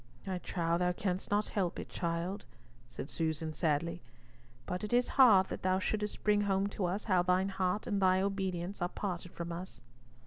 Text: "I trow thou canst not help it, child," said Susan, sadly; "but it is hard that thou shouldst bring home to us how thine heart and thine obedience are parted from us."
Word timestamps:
"I 0.25 0.39
trow 0.39 0.79
thou 0.79 0.93
canst 0.93 1.29
not 1.29 1.49
help 1.49 1.77
it, 1.77 1.87
child," 1.87 2.43
said 2.87 3.07
Susan, 3.07 3.53
sadly; 3.53 4.01
"but 4.65 4.83
it 4.83 4.93
is 4.93 5.09
hard 5.09 5.49
that 5.49 5.61
thou 5.61 5.77
shouldst 5.77 6.23
bring 6.23 6.41
home 6.41 6.65
to 6.69 6.85
us 6.85 7.03
how 7.03 7.21
thine 7.21 7.49
heart 7.49 7.85
and 7.85 8.01
thine 8.01 8.23
obedience 8.23 8.81
are 8.81 8.89
parted 8.89 9.31
from 9.31 9.51
us." 9.51 9.83